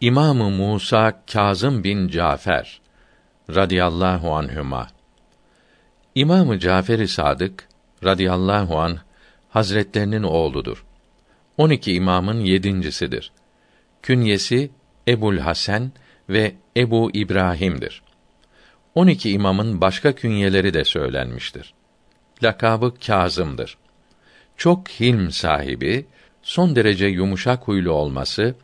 İmamı 0.00 0.50
Musa 0.50 1.22
Kazım 1.32 1.84
bin 1.84 2.08
Cafer 2.08 2.80
radıyallahu 3.50 4.34
anhüma 4.34 4.88
İmamı 6.14 6.58
Cafer-i 6.58 7.08
Sadık 7.08 7.68
radıyallahu 8.04 8.78
an 8.78 8.98
Hazretlerinin 9.48 10.22
oğludur. 10.22 10.84
12 11.56 11.92
imamın 11.92 12.40
yedincisidir. 12.40 13.32
Künyesi 14.02 14.70
Ebul 15.08 15.38
Hasan 15.38 15.92
ve 16.28 16.54
Ebu 16.76 17.10
İbrahim'dir. 17.12 18.02
12 18.94 19.30
imamın 19.30 19.80
başka 19.80 20.14
künyeleri 20.14 20.74
de 20.74 20.84
söylenmiştir. 20.84 21.74
Lakabı 22.42 22.94
Kazım'dır. 23.06 23.76
Çok 24.56 24.88
hilm 24.88 25.30
sahibi, 25.30 26.06
son 26.42 26.76
derece 26.76 27.06
yumuşak 27.06 27.68
huylu 27.68 27.92
olması 27.92 28.54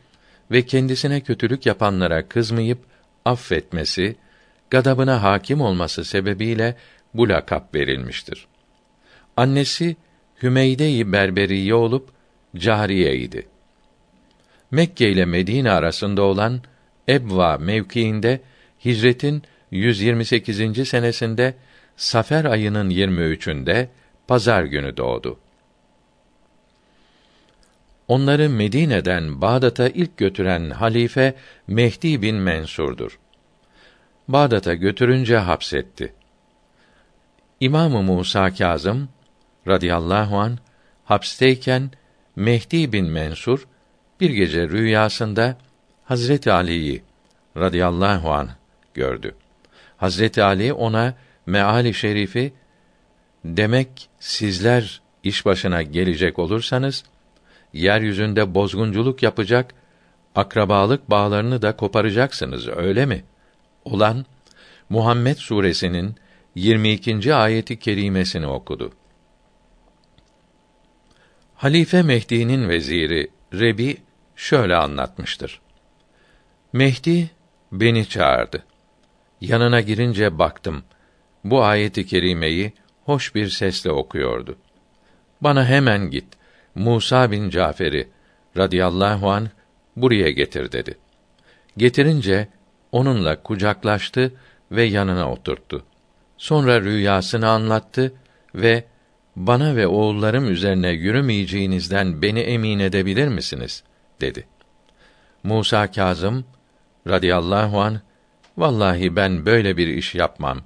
ve 0.51 0.65
kendisine 0.65 1.21
kötülük 1.21 1.65
yapanlara 1.65 2.27
kızmayıp 2.27 2.79
affetmesi, 3.25 4.15
gadabına 4.69 5.23
hakim 5.23 5.61
olması 5.61 6.05
sebebiyle 6.05 6.75
bu 7.13 7.29
lakap 7.29 7.75
verilmiştir. 7.75 8.47
Annesi 9.37 9.95
Hümeyde-i 10.43 11.11
Berberiye 11.11 11.73
olup 11.73 12.09
cariye 12.55 13.17
idi. 13.17 13.47
Mekke 14.71 15.09
ile 15.09 15.25
Medine 15.25 15.71
arasında 15.71 16.21
olan 16.21 16.61
Ebva 17.09 17.57
mevkiinde 17.57 18.41
hicretin 18.85 19.43
128. 19.71 20.87
senesinde 20.87 21.53
Safer 21.95 22.45
ayının 22.45 22.89
23'ünde 22.89 23.87
pazar 24.27 24.63
günü 24.63 24.97
doğdu. 24.97 25.39
Onları 28.07 28.49
Medine'den 28.49 29.41
Bağdat'a 29.41 29.87
ilk 29.87 30.17
götüren 30.17 30.69
halife 30.69 31.35
Mehdi 31.67 32.21
bin 32.21 32.35
Mensur'dur. 32.35 33.19
Bağdat'a 34.27 34.73
götürünce 34.73 35.37
hapsetti. 35.37 36.13
İmamı 37.59 38.03
Musa 38.03 38.53
Kazım 38.53 39.09
radıyallahu 39.67 40.37
an 40.37 40.57
hapsteyken 41.05 41.91
Mehdi 42.35 42.93
bin 42.93 43.05
Mensur 43.05 43.67
bir 44.19 44.29
gece 44.29 44.69
rüyasında 44.69 45.57
Hazreti 46.05 46.51
Ali'yi 46.51 47.03
radıyallahu 47.57 48.31
an 48.31 48.49
gördü. 48.93 49.35
Hazreti 49.97 50.43
Ali 50.43 50.73
ona 50.73 51.13
meali 51.45 51.93
şerifi 51.93 52.53
demek 53.45 54.09
sizler 54.19 55.01
iş 55.23 55.45
başına 55.45 55.81
gelecek 55.81 56.39
olursanız 56.39 57.03
yeryüzünde 57.73 58.53
bozgunculuk 58.53 59.23
yapacak, 59.23 59.75
akrabalık 60.35 61.09
bağlarını 61.09 61.61
da 61.61 61.75
koparacaksınız, 61.75 62.67
öyle 62.67 63.05
mi? 63.05 63.23
Olan 63.85 64.25
Muhammed 64.89 65.37
suresinin 65.37 66.15
22. 66.55 67.35
ayeti 67.35 67.79
kerimesini 67.79 68.47
okudu. 68.47 68.91
Halife 71.55 72.01
Mehdi'nin 72.01 72.69
veziri 72.69 73.31
Rebi 73.53 73.97
şöyle 74.35 74.75
anlatmıştır. 74.75 75.61
Mehdi 76.73 77.29
beni 77.71 78.09
çağırdı. 78.09 78.63
Yanına 79.41 79.81
girince 79.81 80.39
baktım. 80.39 80.83
Bu 81.43 81.63
ayeti 81.63 82.05
kerimeyi 82.05 82.73
hoş 83.05 83.35
bir 83.35 83.49
sesle 83.49 83.91
okuyordu. 83.91 84.57
Bana 85.41 85.65
hemen 85.65 86.09
git. 86.11 86.36
Musa 86.77 87.31
bin 87.31 87.49
Cafer'i 87.49 88.07
radıyallahu 88.57 89.31
an 89.31 89.49
buraya 89.95 90.31
getir 90.31 90.71
dedi. 90.71 90.97
Getirince 91.77 92.47
onunla 92.91 93.43
kucaklaştı 93.43 94.33
ve 94.71 94.83
yanına 94.83 95.31
oturttu. 95.31 95.83
Sonra 96.37 96.81
rüyasını 96.81 97.49
anlattı 97.49 98.13
ve 98.55 98.83
bana 99.35 99.75
ve 99.75 99.87
oğullarım 99.87 100.51
üzerine 100.51 100.89
yürümeyeceğinizden 100.89 102.21
beni 102.21 102.39
emin 102.39 102.79
edebilir 102.79 103.27
misiniz? 103.27 103.83
dedi. 104.21 104.47
Musa 105.43 105.91
Kazım 105.91 106.45
radıyallahu 107.07 107.81
an 107.81 108.01
vallahi 108.57 109.15
ben 109.15 109.45
böyle 109.45 109.77
bir 109.77 109.87
iş 109.87 110.15
yapmam 110.15 110.61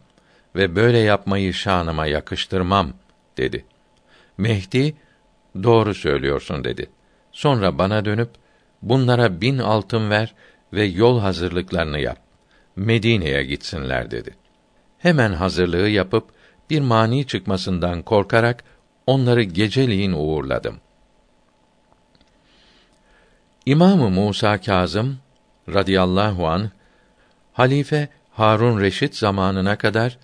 ve 0.55 0.75
böyle 0.75 0.97
yapmayı 0.97 1.53
şanıma 1.53 2.05
yakıştırmam 2.05 2.93
dedi. 3.37 3.65
Mehdi 4.37 4.95
doğru 5.63 5.93
söylüyorsun 5.93 6.63
dedi. 6.63 6.89
Sonra 7.31 7.77
bana 7.77 8.05
dönüp 8.05 8.29
bunlara 8.81 9.41
bin 9.41 9.57
altın 9.57 10.09
ver 10.09 10.33
ve 10.73 10.83
yol 10.83 11.19
hazırlıklarını 11.19 11.99
yap. 11.99 12.17
Medine'ye 12.75 13.43
gitsinler 13.43 14.11
dedi. 14.11 14.35
Hemen 14.97 15.33
hazırlığı 15.33 15.89
yapıp 15.89 16.29
bir 16.69 16.81
mani 16.81 17.27
çıkmasından 17.27 18.01
korkarak 18.01 18.63
onları 19.07 19.43
geceliğin 19.43 20.11
uğurladım. 20.11 20.79
İmamı 23.65 24.09
Musa 24.09 24.61
Kazım 24.61 25.17
radıyallahu 25.69 26.47
an 26.47 26.71
halife 27.53 28.09
Harun 28.31 28.81
Reşit 28.81 29.15
zamanına 29.15 29.77
kadar 29.77 30.17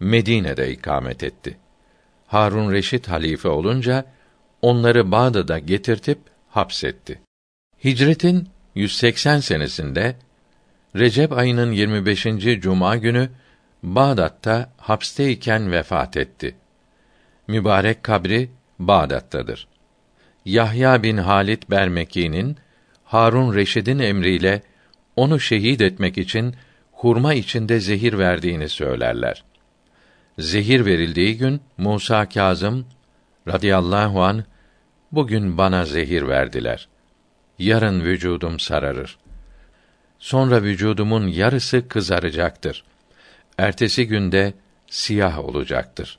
Medine'de 0.00 0.72
ikamet 0.72 1.22
etti. 1.22 1.56
Harun 2.26 2.72
Reşit 2.72 3.08
halife 3.08 3.48
olunca 3.48 4.04
onları 4.66 5.10
Bağdat'a 5.10 5.58
getirtip 5.58 6.18
hapsetti. 6.48 7.20
Hicretin 7.84 8.48
180 8.74 9.40
senesinde 9.40 10.16
Recep 10.96 11.32
ayının 11.32 11.72
25. 11.72 12.26
cuma 12.60 12.96
günü 12.96 13.30
Bağdat'ta 13.82 14.72
hapsteyken 14.76 15.72
vefat 15.72 16.16
etti. 16.16 16.54
Mübarek 17.48 18.02
kabri 18.02 18.50
Bağdat'tadır. 18.78 19.68
Yahya 20.44 21.02
bin 21.02 21.16
Halit 21.16 21.70
Bermeki'nin 21.70 22.56
Harun 23.04 23.54
Reşid'in 23.54 23.98
emriyle 23.98 24.62
onu 25.16 25.40
şehit 25.40 25.80
etmek 25.80 26.18
için 26.18 26.54
hurma 26.92 27.34
içinde 27.34 27.80
zehir 27.80 28.18
verdiğini 28.18 28.68
söylerler. 28.68 29.44
Zehir 30.38 30.86
verildiği 30.86 31.38
gün 31.38 31.60
Musa 31.78 32.28
Kazım 32.28 32.86
radıyallahu 33.48 34.22
an 34.22 34.44
bugün 35.16 35.58
bana 35.58 35.84
zehir 35.84 36.28
verdiler. 36.28 36.88
Yarın 37.58 38.00
vücudum 38.00 38.60
sararır. 38.60 39.18
Sonra 40.18 40.62
vücudumun 40.62 41.26
yarısı 41.26 41.88
kızaracaktır. 41.88 42.84
Ertesi 43.58 44.06
günde 44.06 44.54
siyah 44.86 45.38
olacaktır. 45.38 46.18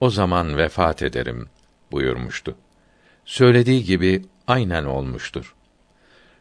O 0.00 0.10
zaman 0.10 0.56
vefat 0.56 1.02
ederim 1.02 1.48
buyurmuştu. 1.92 2.56
Söylediği 3.24 3.84
gibi 3.84 4.22
aynen 4.46 4.84
olmuştur. 4.84 5.54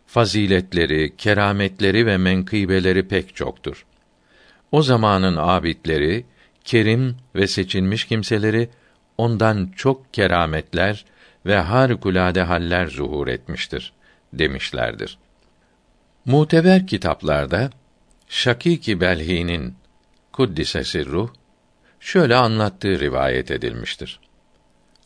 Faziletleri, 0.08 1.16
kerametleri 1.18 2.06
ve 2.06 2.18
menkıbeleri 2.18 3.08
pek 3.08 3.36
çoktur. 3.36 3.86
O 4.72 4.82
zamanın 4.82 5.38
abidleri, 5.38 6.26
kerim 6.64 7.18
ve 7.36 7.48
seçilmiş 7.48 8.06
kimseleri 8.06 8.70
ondan 9.18 9.72
çok 9.76 10.14
kerametler 10.14 11.06
ve 11.46 11.56
harikulade 11.56 12.42
haller 12.42 12.88
zuhur 12.88 13.28
etmiştir 13.28 13.94
demişlerdir. 14.34 15.18
Muteber 16.26 16.88
kitaplarda 16.88 17.70
Şakiki 18.28 19.02
Belhi'nin 19.02 19.76
kuddise 20.32 21.06
ruh 21.06 21.30
şöyle 22.00 22.36
anlattığı 22.36 23.00
rivayet 23.00 23.52
edilmiştir. 23.52 24.20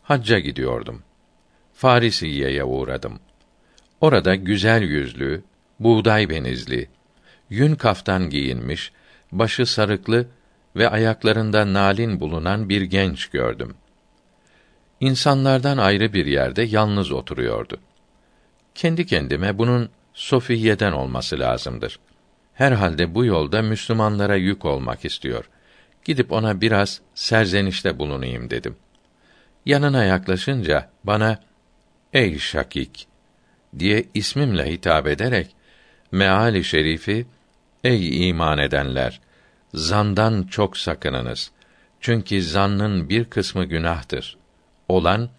Hacca 0.02 0.38
gidiyordum. 0.38 1.02
Farisiye'ye 1.74 2.64
uğradım. 2.64 3.20
Orada 4.00 4.34
güzel 4.34 4.82
yüzlü, 4.82 5.42
buğday 5.80 6.30
benizli, 6.30 6.88
yün 7.50 7.74
kaftan 7.74 8.30
giyinmiş, 8.30 8.92
başı 9.32 9.66
sarıklı 9.66 10.26
ve 10.76 10.88
ayaklarında 10.88 11.72
nalin 11.72 12.20
bulunan 12.20 12.68
bir 12.68 12.82
genç 12.82 13.26
gördüm. 13.26 13.74
İnsanlardan 15.00 15.78
ayrı 15.78 16.12
bir 16.12 16.26
yerde 16.26 16.62
yalnız 16.62 17.12
oturuyordu. 17.12 17.80
Kendi 18.74 19.06
kendime 19.06 19.58
bunun 19.58 19.88
Sofiye'den 20.14 20.92
olması 20.92 21.38
lazımdır. 21.38 21.98
Herhalde 22.54 23.14
bu 23.14 23.24
yolda 23.24 23.62
Müslümanlara 23.62 24.36
yük 24.36 24.64
olmak 24.64 25.04
istiyor. 25.04 25.48
Gidip 26.04 26.32
ona 26.32 26.60
biraz 26.60 27.00
serzenişte 27.14 27.98
bulunayım 27.98 28.50
dedim. 28.50 28.76
Yanına 29.66 30.04
yaklaşınca 30.04 30.90
bana 31.04 31.40
"Ey 32.12 32.38
Şakik" 32.38 33.06
diye 33.78 34.04
ismimle 34.14 34.72
hitap 34.72 35.06
ederek 35.06 35.56
meali 36.12 36.64
şerifi 36.64 37.26
"Ey 37.84 38.28
iman 38.28 38.58
edenler, 38.58 39.20
zandan 39.74 40.42
çok 40.42 40.76
sakınınız. 40.76 41.50
Çünkü 42.00 42.42
zannın 42.42 43.08
bir 43.08 43.24
kısmı 43.24 43.64
günahtır." 43.64 44.37
Olan 44.88 45.30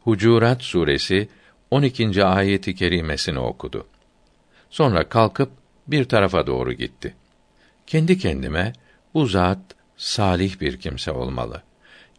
Hucurat 0.00 0.62
suresi 0.62 1.28
12. 1.70 2.24
ayeti 2.24 2.74
kerimesini 2.74 3.38
okudu. 3.38 3.86
Sonra 4.70 5.08
kalkıp 5.08 5.50
bir 5.86 6.04
tarafa 6.04 6.46
doğru 6.46 6.72
gitti. 6.72 7.14
Kendi 7.86 8.18
kendime 8.18 8.72
bu 9.14 9.26
zat 9.26 9.58
salih 9.96 10.60
bir 10.60 10.80
kimse 10.80 11.12
olmalı. 11.12 11.62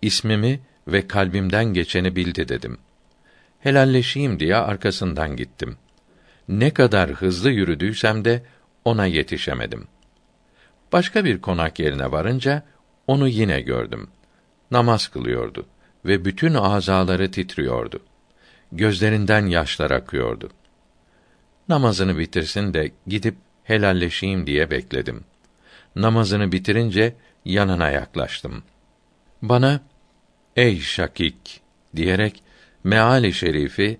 İsmimi 0.01 0.59
ve 0.87 1.07
kalbimden 1.07 1.65
geçeni 1.65 2.15
bildi 2.15 2.47
dedim. 2.47 2.77
Helalleşeyim 3.59 4.39
diye 4.39 4.55
arkasından 4.55 5.35
gittim. 5.35 5.77
Ne 6.47 6.73
kadar 6.73 7.11
hızlı 7.11 7.51
yürüdüysem 7.51 8.25
de 8.25 8.43
ona 8.85 9.05
yetişemedim. 9.05 9.87
Başka 10.91 11.25
bir 11.25 11.41
konak 11.41 11.79
yerine 11.79 12.11
varınca 12.11 12.63
onu 13.07 13.27
yine 13.27 13.61
gördüm. 13.61 14.09
Namaz 14.71 15.07
kılıyordu 15.07 15.65
ve 16.05 16.25
bütün 16.25 16.53
azaları 16.53 17.31
titriyordu. 17.31 17.99
Gözlerinden 18.71 19.45
yaşlar 19.45 19.91
akıyordu. 19.91 20.49
Namazını 21.69 22.17
bitirsin 22.17 22.73
de 22.73 22.91
gidip 23.07 23.35
helalleşeyim 23.63 24.47
diye 24.47 24.71
bekledim. 24.71 25.23
Namazını 25.95 26.51
bitirince 26.51 27.15
yanına 27.45 27.89
yaklaştım. 27.89 28.63
Bana 29.41 29.81
ey 30.55 30.79
şakik 30.79 31.61
diyerek 31.95 32.43
meali 32.83 33.33
şerifi 33.33 33.97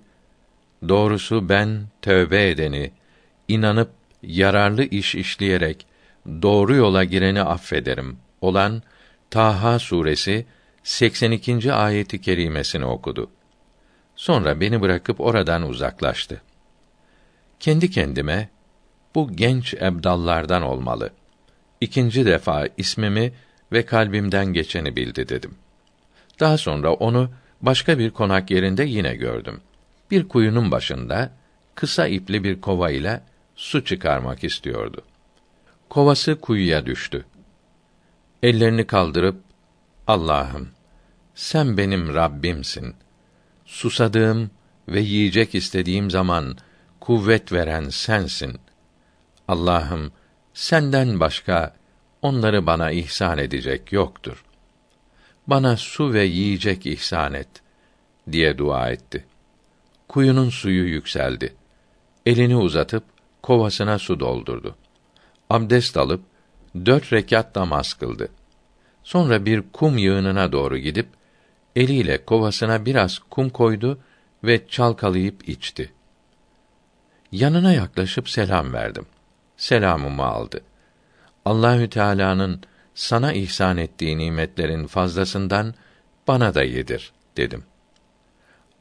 doğrusu 0.90 1.50
ben 1.50 1.82
tövbe 2.02 2.50
edeni 2.50 2.92
inanıp 3.48 3.90
yararlı 4.24 4.84
iş 4.84 5.16
işleyerek 5.16 5.86
doğru 6.42 6.76
yola 6.76 7.04
gireni 7.04 7.42
affederim 7.42 8.18
olan 8.42 8.84
Taha 9.30 9.80
suresi 9.80 10.46
82. 10.84 11.74
ayeti 11.74 12.22
kerimesini 12.22 12.86
okudu. 12.86 13.32
Sonra 14.16 14.62
beni 14.62 14.82
bırakıp 14.82 15.22
oradan 15.22 15.70
uzaklaştı. 15.70 16.42
Kendi 17.60 17.92
kendime 17.92 18.50
bu 19.16 19.32
genç 19.36 19.74
ebdallardan 19.74 20.62
olmalı. 20.62 21.10
İkinci 21.82 22.26
defa 22.26 22.68
ismimi 22.78 23.34
ve 23.72 23.86
kalbimden 23.86 24.46
geçeni 24.46 24.96
bildi 24.96 25.30
dedim. 25.30 25.56
Daha 26.40 26.58
sonra 26.58 26.94
onu 26.94 27.32
başka 27.62 28.00
bir 28.00 28.12
konak 28.12 28.52
yerinde 28.52 28.84
yine 28.84 29.16
gördüm. 29.16 29.62
Bir 30.12 30.28
kuyunun 30.28 30.72
başında 30.72 31.32
kısa 31.76 32.08
ipli 32.08 32.44
bir 32.44 32.62
kova 32.62 32.92
ile 32.92 33.22
su 33.56 33.86
çıkarmak 33.86 34.44
istiyordu. 34.44 35.02
Kovası 35.90 36.42
kuyuya 36.42 36.86
düştü. 36.86 37.26
Ellerini 38.44 38.88
kaldırıp 38.88 39.49
Allah'ım 40.10 40.70
sen 41.36 41.78
benim 41.78 42.14
Rabbimsin. 42.14 42.96
Susadığım 43.66 44.52
ve 44.88 45.00
yiyecek 45.00 45.56
istediğim 45.56 46.12
zaman 46.12 46.58
kuvvet 47.00 47.52
veren 47.52 47.90
sensin. 47.90 48.60
Allah'ım 49.48 50.12
senden 50.54 51.20
başka 51.20 51.76
onları 52.22 52.66
bana 52.66 52.92
ihsan 52.92 53.38
edecek 53.38 53.92
yoktur. 53.92 54.44
Bana 55.48 55.78
su 55.78 56.14
ve 56.14 56.24
yiyecek 56.24 56.86
ihsan 56.86 57.34
et 57.34 57.50
diye 58.32 58.58
dua 58.58 58.90
etti. 58.90 59.26
Kuyunun 60.08 60.50
suyu 60.50 60.88
yükseldi. 60.88 61.56
Elini 62.26 62.56
uzatıp 62.56 63.04
kovasına 63.42 64.00
su 64.00 64.20
doldurdu. 64.20 64.76
Abdest 65.50 65.98
alıp 65.98 66.22
dört 66.86 67.14
rekat 67.14 67.56
namaz 67.56 67.94
kıldı. 67.94 68.30
Sonra 69.10 69.46
bir 69.46 69.64
kum 69.74 69.98
yığınına 69.98 70.52
doğru 70.52 70.78
gidip 70.78 71.08
eliyle 71.76 72.26
kovasına 72.26 72.86
biraz 72.86 73.20
kum 73.20 73.50
koydu 73.50 74.00
ve 74.44 74.68
çalkalayıp 74.68 75.50
içti. 75.50 75.94
Yanına 77.32 77.74
yaklaşıp 77.74 78.30
selam 78.30 78.74
verdim. 78.74 79.06
Selamımı 79.58 80.24
aldı. 80.24 80.62
Allahü 81.46 81.90
Teala'nın 81.90 82.62
sana 82.94 83.34
ihsan 83.34 83.78
ettiği 83.78 84.18
nimetlerin 84.18 84.88
fazlasından 84.88 85.74
bana 86.28 86.56
da 86.56 86.64
yedir 86.64 87.12
dedim. 87.38 87.64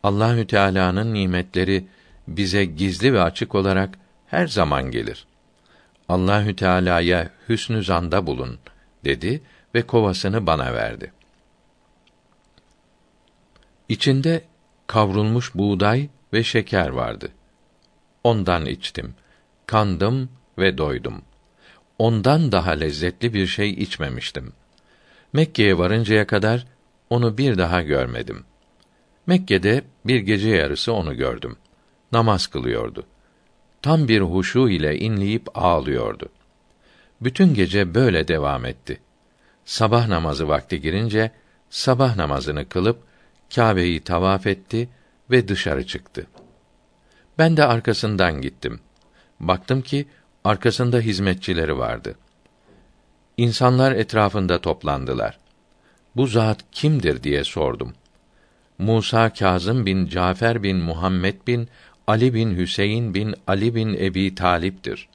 Allahü 0.03 0.47
Teala'nın 0.47 1.15
nimetleri 1.15 1.87
bize 2.29 2.65
gizli 2.65 3.13
ve 3.13 3.23
açık 3.23 3.55
olarak 3.55 3.99
her 4.27 4.47
zaman 4.47 4.91
gelir. 4.91 5.27
Allahü 6.09 6.57
Teala'ya 6.57 7.31
hüsnü 7.49 7.85
zanda 7.85 8.27
bulun 8.27 8.59
dedi 9.05 9.43
ve 9.79 9.83
kovasını 9.83 10.47
bana 10.47 10.75
verdi. 10.75 11.13
İçinde 13.89 14.45
kavrulmuş 14.87 15.55
buğday 15.55 16.09
ve 16.33 16.45
şeker 16.45 16.89
vardı. 16.89 17.29
Ondan 18.25 18.67
içtim. 18.67 19.15
Kandım 19.67 20.29
ve 20.59 20.79
doydum. 20.79 21.23
Ondan 21.99 22.53
daha 22.53 22.71
lezzetli 22.71 23.35
bir 23.35 23.47
şey 23.47 23.71
içmemiştim. 23.71 24.53
Mekke'ye 25.33 25.79
varıncaya 25.79 26.27
kadar 26.27 26.67
onu 27.11 27.39
bir 27.39 27.59
daha 27.59 27.83
görmedim. 27.83 28.45
Mekke'de 29.27 29.85
bir 30.05 30.21
gece 30.21 30.51
yarısı 30.51 30.93
onu 30.93 31.17
gördüm. 31.17 31.57
Namaz 32.13 32.47
kılıyordu. 32.47 33.07
Tam 33.83 34.09
bir 34.09 34.21
huşu 34.21 34.69
ile 34.69 34.99
inleyip 34.99 35.59
ağlıyordu. 35.59 36.29
Bütün 37.21 37.55
gece 37.55 37.95
böyle 37.95 38.29
devam 38.29 38.65
etti. 38.65 39.01
Sabah 39.69 40.09
namazı 40.09 40.49
vakti 40.49 40.81
girince 40.81 41.31
sabah 41.71 42.17
namazını 42.17 42.69
kılıp 42.69 43.03
Kâbe'yi 43.55 44.01
tavaf 44.01 44.47
etti 44.47 44.89
ve 45.31 45.49
dışarı 45.49 45.87
çıktı. 45.87 46.27
Ben 47.39 47.57
de 47.57 47.65
arkasından 47.65 48.41
gittim. 48.41 48.81
Baktım 49.41 49.83
ki 49.83 50.07
arkasında 50.45 51.01
hizmetçileri 51.01 51.79
vardı. 51.79 52.15
İnsanlar 53.37 53.93
etrafında 53.93 54.61
toplandılar. 54.61 55.39
Bu 56.17 56.27
zat 56.27 56.59
kimdir 56.73 57.23
diye 57.23 57.45
sordum. 57.45 57.93
Musa 58.79 59.33
Kazım 59.33 59.87
bin 59.87 60.07
Cafer 60.07 60.63
bin 60.63 60.77
Muhammed 60.77 61.47
bin 61.47 61.69
Ali 62.07 62.35
bin 62.35 62.57
Hüseyin 62.57 63.15
bin 63.15 63.35
Ali 63.47 63.75
bin 63.75 63.95
Ebi 63.95 64.35
Talip'tir. 64.35 65.09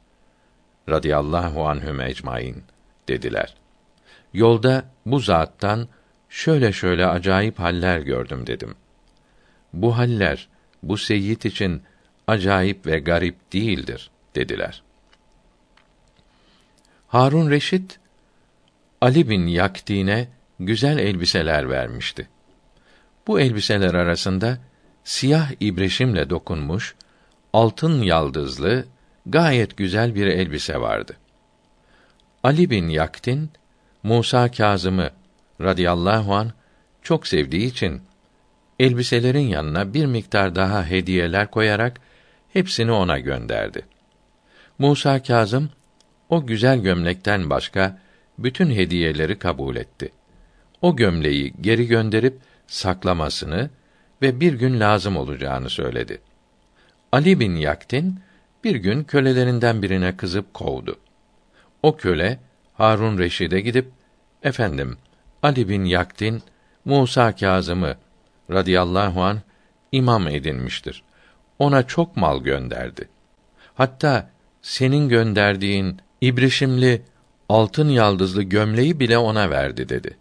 Radiyallahu 0.89 1.67
anhüm 1.67 2.01
ecmaîn 2.01 2.63
dediler. 3.07 3.62
Yolda 4.33 4.85
bu 5.05 5.19
zattan 5.19 5.87
şöyle 6.29 6.71
şöyle 6.71 7.05
acayip 7.05 7.59
haller 7.59 7.99
gördüm 7.99 8.47
dedim. 8.47 8.75
Bu 9.73 9.97
haller 9.97 10.47
bu 10.83 10.97
seyyid 10.97 11.41
için 11.43 11.81
acayip 12.27 12.85
ve 12.85 12.99
garip 12.99 13.53
değildir 13.53 14.09
dediler. 14.35 14.83
Harun 17.07 17.49
Reşit 17.49 17.99
Ali 19.01 19.29
bin 19.29 19.47
Yakdin'e 19.47 20.27
güzel 20.59 20.97
elbiseler 20.97 21.69
vermişti. 21.69 22.29
Bu 23.27 23.39
elbiseler 23.39 23.93
arasında 23.93 24.57
siyah 25.03 25.51
ibreşimle 25.59 26.29
dokunmuş 26.29 26.95
altın 27.53 28.01
yaldızlı 28.01 28.85
gayet 29.25 29.77
güzel 29.77 30.15
bir 30.15 30.27
elbise 30.27 30.81
vardı. 30.81 31.17
Ali 32.43 32.69
bin 32.69 32.87
Yaktin 32.87 33.51
Musa 34.03 34.51
Kazım'ı 34.51 35.09
radıyallahu 35.61 36.35
an 36.35 36.51
çok 37.01 37.27
sevdiği 37.27 37.67
için 37.67 38.01
elbiselerin 38.79 39.47
yanına 39.47 39.93
bir 39.93 40.05
miktar 40.05 40.55
daha 40.55 40.85
hediyeler 40.85 41.51
koyarak 41.51 41.99
hepsini 42.53 42.91
ona 42.91 43.19
gönderdi. 43.19 43.85
Musa 44.79 45.23
Kazım 45.23 45.69
o 46.29 46.45
güzel 46.45 46.79
gömlekten 46.79 47.49
başka 47.49 47.99
bütün 48.39 48.71
hediyeleri 48.71 49.39
kabul 49.39 49.75
etti. 49.75 50.09
O 50.81 50.95
gömleği 50.95 51.53
geri 51.61 51.87
gönderip 51.87 52.37
saklamasını 52.67 53.69
ve 54.21 54.39
bir 54.39 54.53
gün 54.53 54.79
lazım 54.79 55.17
olacağını 55.17 55.69
söyledi. 55.69 56.21
Ali 57.11 57.39
bin 57.39 57.55
Yaktin 57.55 58.19
bir 58.63 58.75
gün 58.75 59.03
kölelerinden 59.03 59.81
birine 59.81 60.17
kızıp 60.17 60.53
kovdu. 60.53 60.99
O 61.83 61.97
köle 61.97 62.39
Harun 62.73 63.17
Reşid'e 63.17 63.59
gidip 63.59 63.91
efendim 64.43 64.97
Ali 65.43 65.69
bin 65.69 65.85
Yaktin 65.85 66.43
Musa 66.85 67.35
Kazım'ı 67.35 67.95
radıyallahu 68.51 69.23
an 69.23 69.41
imam 69.91 70.27
edinmiştir. 70.27 71.03
Ona 71.59 71.87
çok 71.87 72.17
mal 72.17 72.43
gönderdi. 72.43 73.09
Hatta 73.75 74.29
senin 74.61 75.09
gönderdiğin 75.09 75.99
ibrişimli 76.21 77.01
altın 77.49 77.89
yaldızlı 77.89 78.43
gömleği 78.43 78.99
bile 78.99 79.17
ona 79.17 79.49
verdi 79.49 79.89
dedi. 79.89 80.17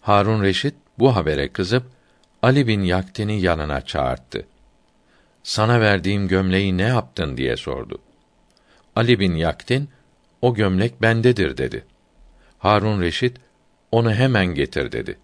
Harun 0.00 0.42
Reşit 0.42 0.74
bu 0.98 1.16
habere 1.16 1.48
kızıp 1.48 1.82
Ali 2.42 2.66
bin 2.66 2.80
Yaktin'i 2.80 3.40
yanına 3.40 3.80
çağırdı. 3.80 4.46
Sana 5.42 5.80
verdiğim 5.80 6.28
gömleği 6.28 6.78
ne 6.78 6.82
yaptın 6.82 7.36
diye 7.36 7.56
sordu. 7.56 7.98
Ali 8.96 9.20
bin 9.20 9.34
Yaktin 9.34 9.88
o 10.42 10.54
gömlek 10.54 11.02
bendedir 11.02 11.56
dedi. 11.56 11.84
Harun 12.58 13.00
Reşit 13.00 13.36
onu 13.92 14.12
hemen 14.12 14.46
getir 14.46 14.92
dedi. 14.92 15.18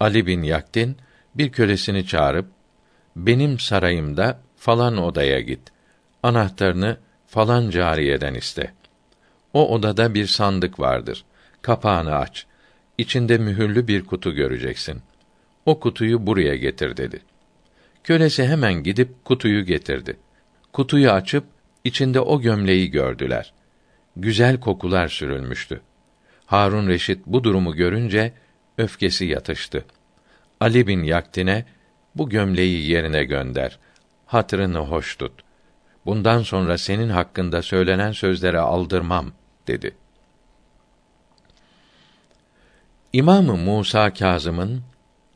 Ali 0.00 0.26
bin 0.26 0.42
Yaktin 0.42 0.96
bir 1.34 1.52
kölesini 1.52 2.06
çağırıp 2.06 2.46
benim 3.16 3.58
sarayımda 3.58 4.40
falan 4.56 4.96
odaya 4.96 5.40
git. 5.40 5.60
Anahtarını 6.22 6.96
falan 7.26 7.70
cariyeden 7.70 8.34
iste. 8.34 8.72
O 9.52 9.74
odada 9.74 10.14
bir 10.14 10.26
sandık 10.26 10.80
vardır. 10.80 11.24
Kapağını 11.62 12.16
aç. 12.16 12.46
İçinde 12.98 13.38
mühürlü 13.38 13.88
bir 13.88 14.04
kutu 14.04 14.34
göreceksin. 14.34 15.02
O 15.66 15.80
kutuyu 15.80 16.26
buraya 16.26 16.56
getir 16.56 16.96
dedi. 16.96 17.20
Kölesi 18.04 18.46
hemen 18.46 18.82
gidip 18.82 19.24
kutuyu 19.24 19.64
getirdi. 19.64 20.16
Kutuyu 20.72 21.10
açıp 21.10 21.44
içinde 21.84 22.20
o 22.20 22.40
gömleği 22.40 22.90
gördüler. 22.90 23.52
Güzel 24.18 24.60
kokular 24.60 25.08
sürülmüştü. 25.08 25.80
Harun 26.46 26.88
Reşit 26.88 27.26
bu 27.26 27.44
durumu 27.44 27.74
görünce 27.74 28.32
öfkesi 28.78 29.24
yatıştı. 29.24 29.84
Ali 30.60 30.86
bin 30.86 31.02
Yaktin'e 31.02 31.64
bu 32.14 32.28
gömleği 32.28 32.90
yerine 32.90 33.24
gönder. 33.24 33.78
Hatırını 34.26 34.78
hoş 34.78 35.16
tut. 35.16 35.32
Bundan 36.06 36.42
sonra 36.42 36.78
senin 36.78 37.08
hakkında 37.08 37.62
söylenen 37.62 38.12
sözlere 38.12 38.58
aldırmam 38.58 39.32
dedi. 39.66 39.94
İmamı 43.12 43.56
Musa 43.56 44.12
Kazım'ın 44.12 44.82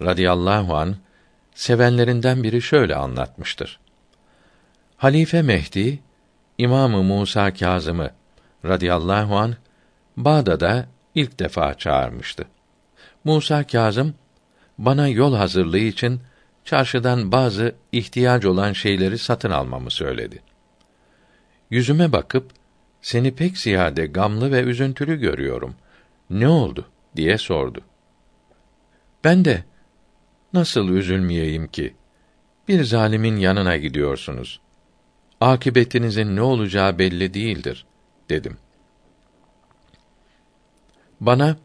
radıyallahu 0.03 0.77
an 0.77 0.97
sevenlerinden 1.55 2.43
biri 2.43 2.63
şöyle 2.63 2.95
anlatmıştır. 2.95 3.81
Halife 4.97 5.43
Mehdi 5.43 5.99
İmamı 6.59 7.03
Musa 7.03 7.55
Kazım'ı 7.55 8.11
radıyallahu 8.65 9.37
an 9.37 9.57
Bağdat'a 10.17 10.87
ilk 11.15 11.39
defa 11.39 11.75
çağırmıştı. 11.75 12.45
Musa 13.25 13.67
Kazım 13.67 14.15
bana 14.79 15.09
yol 15.09 15.35
hazırlığı 15.35 15.79
için 15.79 16.21
çarşıdan 16.65 17.33
bazı 17.33 17.75
ihtiyaç 17.93 18.45
olan 18.45 18.73
şeyleri 18.73 19.19
satın 19.19 19.51
almamı 19.51 19.91
söyledi. 19.91 20.43
Yüzüme 21.71 22.13
bakıp 22.13 22.51
seni 23.03 23.35
pek 23.35 23.59
ziyade 23.59 24.07
gamlı 24.07 24.53
ve 24.53 24.63
üzüntülü 24.63 25.21
görüyorum. 25.21 25.75
Ne 26.31 26.49
oldu 26.49 26.87
diye 27.17 27.39
sordu. 27.39 27.81
Ben 29.25 29.45
de 29.45 29.65
nasıl 30.53 30.89
üzülmeyeyim 30.89 31.69
ki? 31.69 31.95
Bir 32.69 32.85
zalimin 32.85 33.37
yanına 33.37 33.77
gidiyorsunuz. 33.77 34.61
Akibetinizin 35.41 36.37
ne 36.37 36.43
olacağı 36.43 36.99
belli 36.99 37.35
değildir 37.35 37.87
dedim. 38.31 38.57
Bana 41.21 41.57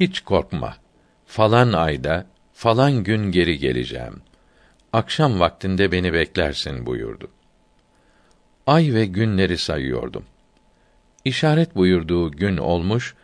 hiç 0.00 0.20
korkma. 0.20 0.76
Falan 1.26 1.72
ayda, 1.72 2.26
falan 2.52 3.04
gün 3.04 3.32
geri 3.32 3.58
geleceğim. 3.58 4.22
Akşam 4.92 5.40
vaktinde 5.40 5.92
beni 5.92 6.12
beklersin 6.12 6.86
buyurdu. 6.86 7.30
Ay 8.66 8.94
ve 8.94 9.06
günleri 9.06 9.58
sayıyordum. 9.58 10.24
İşaret 11.24 11.76
buyurduğu 11.76 12.30
gün 12.30 12.56
olmuş 12.56 13.14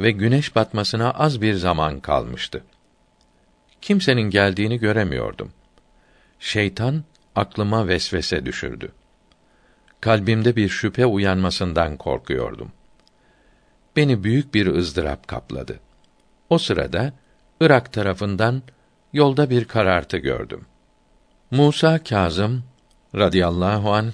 ve 0.00 0.10
güneş 0.10 0.56
batmasına 0.56 1.10
az 1.10 1.42
bir 1.42 1.54
zaman 1.54 2.00
kalmıştı. 2.00 2.64
Kimsenin 3.80 4.30
geldiğini 4.30 4.78
göremiyordum. 4.78 5.52
Şeytan 6.40 7.04
aklıma 7.36 7.88
vesvese 7.88 8.46
düşürdü. 8.46 8.92
Kalbimde 10.00 10.56
bir 10.56 10.68
şüphe 10.68 11.06
uyanmasından 11.06 11.96
korkuyordum. 11.96 12.72
Beni 13.96 14.24
büyük 14.24 14.54
bir 14.54 14.66
ızdırap 14.66 15.28
kapladı. 15.28 15.80
O 16.50 16.58
sırada 16.58 17.12
Irak 17.60 17.92
tarafından 17.92 18.62
yolda 19.12 19.50
bir 19.50 19.64
karartı 19.64 20.16
gördüm. 20.16 20.66
Musa 21.50 22.04
Kazım 22.04 22.64
radıyallahu 23.14 23.92
an 23.92 24.12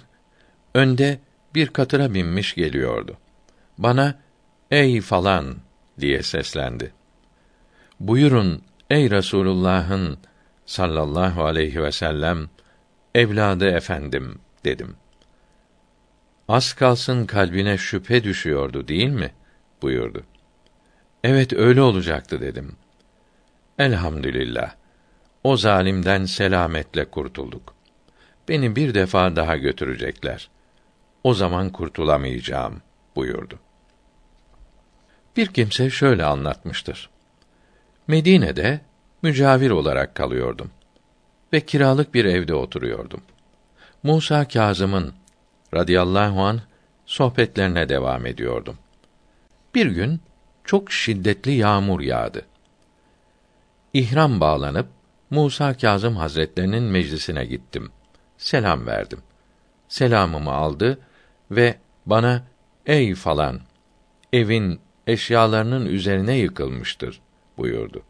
önde 0.74 1.18
bir 1.54 1.66
katıra 1.66 2.14
binmiş 2.14 2.54
geliyordu. 2.54 3.16
Bana 3.78 4.14
ey 4.70 5.00
falan 5.00 5.56
diye 6.00 6.22
seslendi. 6.22 6.92
Buyurun 8.00 8.62
ey 8.90 9.10
Resulullah'ın 9.10 10.18
sallallahu 10.66 11.44
aleyhi 11.44 11.82
ve 11.82 11.92
sellem 11.92 12.48
evladı 13.14 13.66
efendim 13.66 14.38
dedim. 14.64 14.96
Az 16.48 16.72
kalsın 16.72 17.26
kalbine 17.26 17.78
şüphe 17.78 18.24
düşüyordu 18.24 18.88
değil 18.88 19.08
mi? 19.08 19.32
buyurdu. 19.82 20.24
Evet 21.24 21.52
öyle 21.52 21.82
olacaktı 21.82 22.40
dedim. 22.40 22.76
Elhamdülillah. 23.78 24.74
O 25.44 25.56
zalimden 25.56 26.24
selametle 26.24 27.04
kurtulduk. 27.04 27.74
Beni 28.48 28.76
bir 28.76 28.94
defa 28.94 29.36
daha 29.36 29.56
götürecekler. 29.56 30.50
O 31.24 31.34
zaman 31.34 31.70
kurtulamayacağım 31.70 32.82
buyurdu. 33.16 33.58
Bir 35.36 35.46
kimse 35.46 35.90
şöyle 35.90 36.24
anlatmıştır. 36.24 37.10
Medine'de 38.08 38.80
mücavir 39.22 39.70
olarak 39.70 40.14
kalıyordum 40.14 40.70
ve 41.52 41.60
kiralık 41.60 42.14
bir 42.14 42.24
evde 42.24 42.54
oturuyordum. 42.54 43.22
Musa 44.02 44.48
Kazım'ın 44.48 45.14
radıyallahu 45.74 46.40
an 46.40 46.60
sohbetlerine 47.06 47.88
devam 47.88 48.26
ediyordum. 48.26 48.78
Bir 49.74 49.86
gün 49.86 50.20
çok 50.64 50.92
şiddetli 50.92 51.52
yağmur 51.52 52.00
yağdı. 52.00 52.42
İhram 53.92 54.40
bağlanıp 54.40 54.86
Musa 55.30 55.76
Kazım 55.76 56.16
Hazretlerinin 56.16 56.82
meclisine 56.82 57.44
gittim. 57.44 57.90
Selam 58.38 58.86
verdim. 58.86 59.18
Selamımı 59.88 60.52
aldı 60.52 60.98
ve 61.50 61.78
bana 62.06 62.42
ey 62.86 63.14
falan 63.14 63.60
evin 64.32 64.80
eşyalarının 65.06 65.86
üzerine 65.86 66.36
yıkılmıştır 66.36 67.20
buyurdu. 67.58 68.02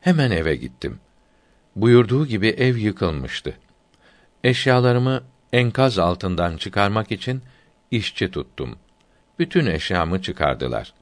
Hemen 0.00 0.30
eve 0.30 0.56
gittim. 0.56 1.00
Buyurduğu 1.76 2.26
gibi 2.26 2.48
ev 2.48 2.76
yıkılmıştı. 2.76 3.54
Eşyalarımı 4.44 5.22
enkaz 5.52 5.98
altından 5.98 6.56
çıkarmak 6.56 7.12
için 7.12 7.42
işçi 7.90 8.30
tuttum. 8.30 8.76
Bütün 9.38 9.66
eşyamı 9.66 10.22
çıkardılar. 10.22 10.94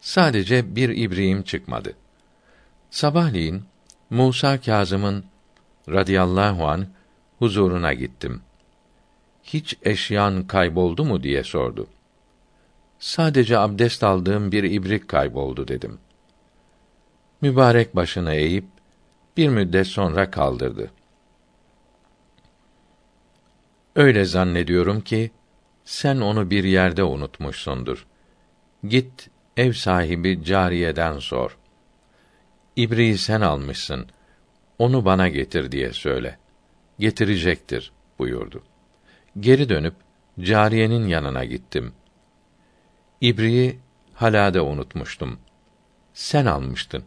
Sadece 0.00 0.76
bir 0.76 0.88
ibriğim 0.88 1.42
çıkmadı. 1.42 1.94
Sabahleyin 2.90 3.64
Musa 4.10 4.60
Kazım'ın 4.60 5.24
radıyallahu 5.88 6.66
an 6.66 6.86
huzuruna 7.38 7.92
gittim. 7.92 8.42
Hiç 9.44 9.76
eşyan 9.82 10.46
kayboldu 10.46 11.04
mu 11.04 11.22
diye 11.22 11.44
sordu. 11.44 11.86
Sadece 12.98 13.58
abdest 13.58 14.04
aldığım 14.04 14.52
bir 14.52 14.64
ibrik 14.64 15.08
kayboldu 15.08 15.68
dedim. 15.68 15.98
Mübarek 17.40 17.96
başını 17.96 18.34
eğip 18.34 18.64
bir 19.36 19.48
müddet 19.48 19.86
sonra 19.86 20.30
kaldırdı. 20.30 20.90
Öyle 23.96 24.24
zannediyorum 24.24 25.00
ki 25.00 25.30
sen 25.84 26.20
onu 26.20 26.50
bir 26.50 26.64
yerde 26.64 27.04
unutmuşsundur. 27.04 28.06
Git 28.84 29.30
ev 29.56 29.72
sahibi 29.72 30.44
cariyeden 30.44 31.18
sor. 31.18 31.58
İbriği 32.76 33.18
sen 33.18 33.40
almışsın. 33.40 34.06
Onu 34.78 35.04
bana 35.04 35.28
getir 35.28 35.72
diye 35.72 35.92
söyle. 35.92 36.38
Getirecektir 36.98 37.92
buyurdu. 38.18 38.62
Geri 39.40 39.68
dönüp 39.68 39.94
cariyenin 40.40 41.06
yanına 41.06 41.44
gittim. 41.44 41.92
İbriği 43.20 43.78
halade 44.14 44.60
unutmuştum. 44.60 45.38
Sen 46.14 46.46
almıştın. 46.46 47.04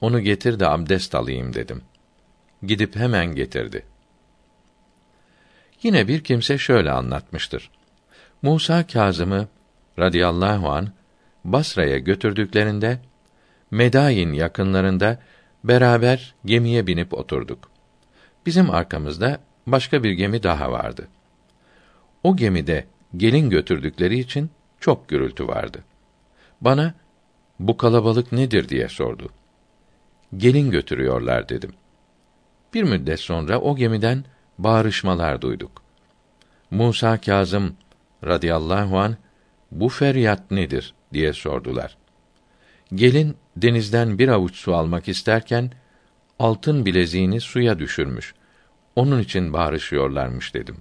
Onu 0.00 0.20
getir 0.20 0.60
de 0.60 0.68
abdest 0.68 1.14
alayım 1.14 1.54
dedim. 1.54 1.82
Gidip 2.62 2.96
hemen 2.96 3.34
getirdi. 3.34 3.86
Yine 5.84 6.08
bir 6.08 6.24
kimse 6.24 6.58
şöyle 6.58 6.90
anlatmıştır. 6.90 7.70
Musa 8.42 8.86
Kazım'ı 8.86 9.48
radıyallahu 9.98 10.70
an 10.70 10.88
Basra'ya 11.44 11.98
götürdüklerinde 11.98 12.98
Medayin 13.70 14.32
yakınlarında 14.32 15.18
beraber 15.64 16.34
gemiye 16.44 16.86
binip 16.86 17.14
oturduk. 17.14 17.70
Bizim 18.46 18.70
arkamızda 18.70 19.40
başka 19.66 20.02
bir 20.02 20.12
gemi 20.12 20.42
daha 20.42 20.72
vardı. 20.72 21.08
O 22.22 22.36
gemide 22.36 22.84
gelin 23.16 23.50
götürdükleri 23.50 24.18
için 24.18 24.50
çok 24.80 25.08
gürültü 25.08 25.48
vardı. 25.48 25.84
Bana 26.60 26.94
bu 27.58 27.76
kalabalık 27.76 28.32
nedir 28.32 28.68
diye 28.68 28.88
sordu. 28.88 29.30
Gelin 30.36 30.70
götürüyorlar 30.70 31.48
dedim. 31.48 31.72
Bir 32.74 32.82
müddet 32.82 33.20
sonra 33.20 33.60
o 33.60 33.76
gemiden 33.76 34.24
bağrışmalar 34.58 35.42
duyduk. 35.42 35.82
Musa 36.70 37.20
Kazım 37.20 37.76
radıyallahu 38.24 38.98
an 38.98 39.16
bu 39.70 39.88
feryat 39.88 40.50
nedir 40.50 40.94
diye 41.12 41.32
sordular. 41.32 41.96
Gelin 42.94 43.36
denizden 43.56 44.18
bir 44.18 44.28
avuç 44.28 44.56
su 44.56 44.74
almak 44.74 45.08
isterken 45.08 45.70
altın 46.38 46.86
bileziğini 46.86 47.40
suya 47.40 47.78
düşürmüş. 47.78 48.34
Onun 48.96 49.20
için 49.20 49.52
bağırışıyorlarmış 49.52 50.54
dedim. 50.54 50.76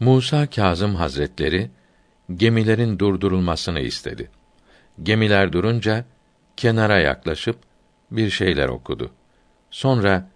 Musa 0.00 0.46
Kazım 0.46 0.94
Hazretleri 0.94 1.70
gemilerin 2.34 2.98
durdurulmasını 2.98 3.80
istedi. 3.80 4.30
Gemiler 5.02 5.52
durunca 5.52 6.04
kenara 6.56 6.98
yaklaşıp 6.98 7.56
bir 8.10 8.30
şeyler 8.30 8.68
okudu. 8.68 9.10
Sonra 9.70 10.28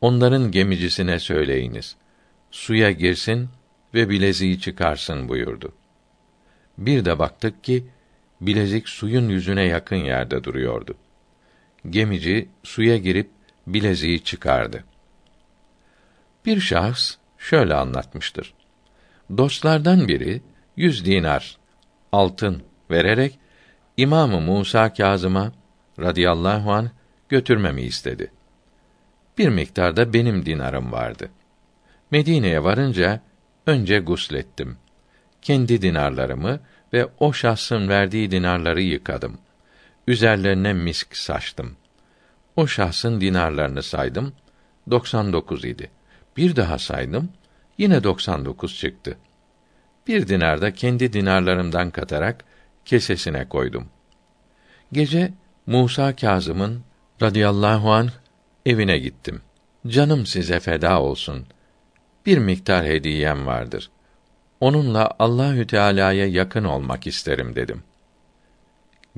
onların 0.00 0.50
gemicisine 0.50 1.18
söyleyiniz. 1.18 1.96
Suya 2.50 2.90
girsin 2.90 3.48
ve 3.94 4.08
bileziği 4.08 4.60
çıkarsın 4.60 5.28
buyurdu. 5.28 5.72
Bir 6.78 7.04
de 7.04 7.18
baktık 7.18 7.64
ki 7.64 7.84
bilezik 8.40 8.88
suyun 8.88 9.28
yüzüne 9.28 9.62
yakın 9.62 9.96
yerde 9.96 10.44
duruyordu. 10.44 10.94
Gemici 11.90 12.48
suya 12.62 12.96
girip 12.96 13.30
bileziği 13.66 14.24
çıkardı. 14.24 14.84
Bir 16.46 16.60
şahıs 16.60 17.16
şöyle 17.38 17.74
anlatmıştır. 17.74 18.54
Dostlardan 19.36 20.08
biri 20.08 20.42
yüz 20.76 21.04
dinar 21.04 21.58
altın 22.12 22.62
vererek 22.90 23.38
İmamı 23.96 24.40
Musa 24.40 24.92
Kazım'a 24.92 25.52
radıyallahu 26.00 26.72
an 26.72 26.90
götürmemi 27.28 27.82
istedi. 27.82 28.30
Bir 29.38 29.48
miktarda 29.48 30.12
benim 30.12 30.46
dinarım 30.46 30.92
vardı. 30.92 31.28
Medine'ye 32.10 32.64
varınca 32.64 33.20
önce 33.66 33.98
guslettim. 33.98 34.76
Kendi 35.42 35.82
dinarlarımı 35.82 36.60
ve 36.92 37.08
o 37.18 37.32
şahsın 37.32 37.88
verdiği 37.88 38.30
dinarları 38.30 38.82
yıkadım. 38.82 39.38
Üzerlerine 40.06 40.72
misk 40.72 41.16
saçtım. 41.16 41.76
O 42.56 42.66
şahsın 42.66 43.20
dinarlarını 43.20 43.82
saydım. 43.82 44.32
99 44.90 45.64
idi. 45.64 45.90
Bir 46.36 46.56
daha 46.56 46.78
saydım. 46.78 47.28
Yine 47.78 48.04
99 48.04 48.78
çıktı. 48.78 49.18
Bir 50.06 50.28
dinar 50.28 50.60
da 50.60 50.72
kendi 50.74 51.12
dinarlarımdan 51.12 51.90
katarak 51.90 52.44
kesesine 52.84 53.48
koydum. 53.48 53.88
Gece 54.92 55.32
Musa 55.66 56.16
Kazım'ın 56.16 56.82
radıyallahu 57.22 57.92
an 57.92 58.10
evine 58.66 58.98
gittim. 58.98 59.40
Canım 59.86 60.26
size 60.26 60.60
feda 60.60 61.02
olsun. 61.02 61.46
Bir 62.26 62.38
miktar 62.38 62.84
hediyem 62.84 63.46
vardır. 63.46 63.90
Onunla 64.60 65.10
Allahü 65.18 65.66
Teala'ya 65.66 66.26
yakın 66.26 66.64
olmak 66.64 67.06
isterim 67.06 67.56
dedim. 67.56 67.82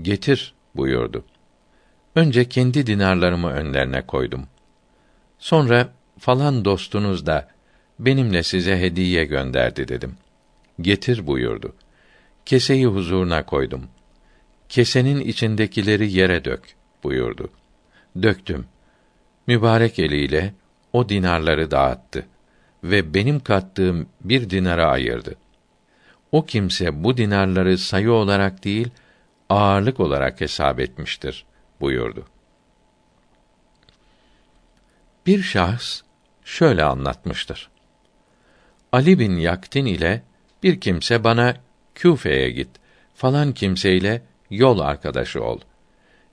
Getir 0.02 0.55
buyurdu. 0.75 1.25
Önce 2.14 2.49
kendi 2.49 2.87
dinarlarımı 2.87 3.50
önlerine 3.50 4.07
koydum. 4.07 4.47
Sonra 5.38 5.88
falan 6.19 6.64
dostunuz 6.64 7.26
da 7.26 7.49
benimle 7.99 8.43
size 8.43 8.81
hediye 8.81 9.25
gönderdi 9.25 9.88
dedim. 9.88 10.17
Getir 10.81 11.26
buyurdu. 11.26 11.75
Keseyi 12.47 12.87
huzuruna 12.87 13.47
koydum. 13.47 13.87
Kesenin 14.69 15.21
içindekileri 15.21 16.12
yere 16.12 16.45
dök 16.45 16.62
buyurdu. 17.02 17.50
Döktüm. 18.23 18.67
Mübarek 19.49 19.99
eliyle 19.99 20.55
o 20.93 21.09
dinarları 21.09 21.71
dağıttı 21.71 22.26
ve 22.85 23.14
benim 23.14 23.40
kattığım 23.40 24.09
bir 24.21 24.50
dinara 24.50 24.87
ayırdı. 24.87 25.35
O 26.33 26.47
kimse 26.47 27.05
bu 27.05 27.17
dinarları 27.17 27.78
sayı 27.78 28.12
olarak 28.12 28.64
değil, 28.64 28.90
ağırlık 29.49 30.00
olarak 30.00 30.40
hesap 30.40 30.81
etmiştir 30.81 31.45
buyurdu. 31.81 32.26
Bir 35.26 35.43
şahs 35.43 36.00
şöyle 36.45 36.85
anlatmıştır. 36.85 37.71
Ali 38.93 39.19
bin 39.19 39.37
Yaktin 39.37 39.87
ile 39.87 40.23
bir 40.62 40.81
kimse 40.81 41.25
bana 41.25 41.57
Küfe'ye 41.95 42.50
git 42.50 42.71
falan 43.14 43.52
kimseyle 43.52 44.23
yol 44.50 44.78
arkadaşı 44.78 45.45
ol. 45.45 45.61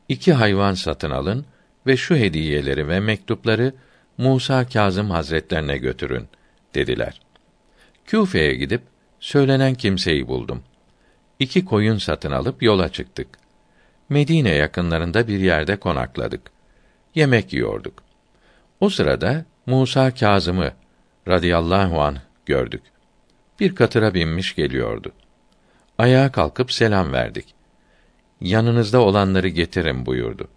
İki 0.10 0.34
hayvan 0.34 0.73
satın 0.73 1.12
alın 1.12 1.45
ve 1.88 1.98
şu 1.98 2.15
hediyeleri 2.15 2.88
ve 2.88 3.00
mektupları 3.00 3.74
Musa 4.17 4.67
Kazım 4.67 5.10
Hazretlerine 5.10 5.78
götürün 5.78 6.28
dediler. 6.76 7.21
Küfe'ye 8.06 8.56
gidip 8.56 8.82
söylenen 9.19 9.76
kimseyi 9.76 10.28
buldum. 10.28 10.63
İki 11.39 11.65
koyun 11.65 11.98
satın 11.98 12.32
alıp 12.32 12.63
yola 12.63 12.89
çıktık. 12.89 13.28
Medine 14.10 14.50
yakınlarında 14.50 15.28
bir 15.28 15.39
yerde 15.39 15.76
konakladık. 15.76 16.41
Yemek 17.15 17.54
yiyorduk. 17.54 18.04
O 18.80 18.89
sırada 18.89 19.45
Musa 19.65 20.13
Kazım'ı 20.13 20.71
radıyallahu 21.28 22.02
an 22.02 22.17
gördük. 22.45 22.82
Bir 23.60 23.76
katıra 23.76 24.13
binmiş 24.13 24.56
geliyordu. 24.56 25.12
Ayağa 25.98 26.32
kalkıp 26.32 26.71
selam 26.71 27.13
verdik. 27.13 27.56
Yanınızda 28.41 29.00
olanları 29.00 29.48
getirin 29.48 30.06
buyurdu. 30.06 30.48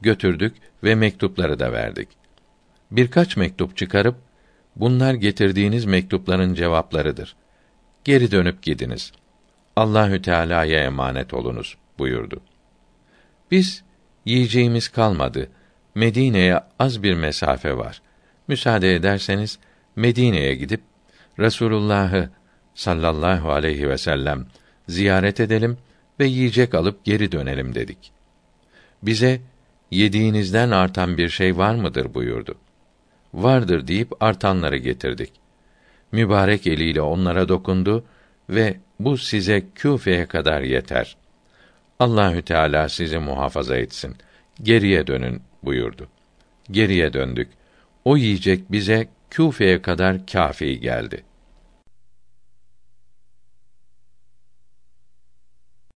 Götürdük 0.00 0.56
ve 0.84 0.94
mektupları 0.94 1.58
da 1.58 1.72
verdik. 1.72 2.08
Birkaç 2.90 3.36
mektup 3.36 3.76
çıkarıp 3.76 4.16
bunlar 4.76 5.14
getirdiğiniz 5.14 5.84
mektupların 5.84 6.54
cevaplarıdır. 6.54 7.36
Geri 8.04 8.30
dönüp 8.30 8.62
gidiniz. 8.62 9.12
Allahü 9.76 10.22
Teala'ya 10.22 10.84
emanet 10.84 11.34
olunuz 11.34 11.76
buyurdu. 11.98 12.40
Biz 13.50 13.84
yiyeceğimiz 14.24 14.88
kalmadı. 14.88 15.48
Medine'ye 15.94 16.60
az 16.78 17.02
bir 17.02 17.14
mesafe 17.14 17.76
var. 17.76 18.02
Müsaade 18.48 18.94
ederseniz 18.94 19.58
Medine'ye 19.96 20.54
gidip 20.54 20.80
Resulullah'ı 21.38 22.30
sallallahu 22.74 23.52
aleyhi 23.52 23.88
ve 23.88 23.98
sellem 23.98 24.46
ziyaret 24.88 25.40
edelim 25.40 25.78
ve 26.20 26.26
yiyecek 26.26 26.74
alıp 26.74 27.04
geri 27.04 27.32
dönelim 27.32 27.74
dedik. 27.74 28.12
Bize 29.02 29.40
yediğinizden 29.90 30.70
artan 30.70 31.18
bir 31.18 31.28
şey 31.28 31.56
var 31.56 31.74
mıdır 31.74 32.14
buyurdu. 32.14 32.54
Vardır 33.34 33.86
deyip 33.86 34.22
artanları 34.22 34.76
getirdik. 34.76 35.32
Mübarek 36.12 36.66
eliyle 36.66 37.00
onlara 37.00 37.48
dokundu 37.48 38.04
ve 38.50 38.76
bu 39.00 39.18
size 39.18 39.64
Küfe'ye 39.74 40.26
kadar 40.26 40.60
yeter. 40.60 41.16
Allahü 41.98 42.42
Teala 42.42 42.88
sizi 42.88 43.18
muhafaza 43.18 43.76
etsin. 43.76 44.16
Geriye 44.62 45.06
dönün 45.06 45.42
buyurdu. 45.62 46.08
Geriye 46.70 47.12
döndük. 47.12 47.48
O 48.04 48.16
yiyecek 48.16 48.72
bize 48.72 49.08
Küfe'ye 49.30 49.82
kadar 49.82 50.26
kâfi 50.26 50.80
geldi.'' 50.80 51.35